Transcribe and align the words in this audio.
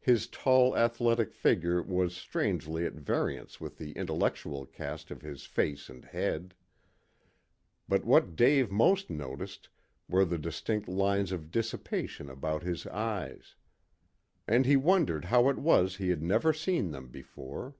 His 0.00 0.26
tall 0.26 0.76
athletic 0.76 1.32
figure 1.32 1.80
was 1.80 2.16
strangely 2.16 2.84
at 2.84 2.94
variance 2.94 3.60
with 3.60 3.78
the 3.78 3.92
intellectual 3.92 4.66
cast 4.66 5.12
of 5.12 5.22
his 5.22 5.46
face 5.46 5.88
and 5.88 6.04
head. 6.04 6.56
But 7.88 8.04
what 8.04 8.34
Dave 8.34 8.72
most 8.72 9.08
noticed 9.08 9.68
were 10.08 10.24
the 10.24 10.36
distinct 10.36 10.88
lines 10.88 11.30
of 11.30 11.52
dissipation 11.52 12.28
about 12.28 12.64
his 12.64 12.88
eyes. 12.88 13.54
And 14.48 14.66
he 14.66 14.74
wondered 14.74 15.26
how 15.26 15.48
it 15.48 15.58
was 15.58 15.94
he 15.94 16.08
had 16.08 16.24
never 16.24 16.52
seen 16.52 16.90
them 16.90 17.06
before. 17.06 17.76